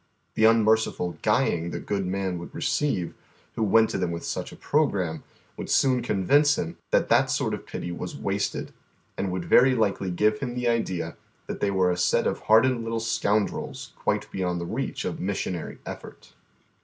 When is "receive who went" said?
2.55-3.91